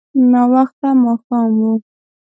[0.31, 1.59] ناوخته ماښام و.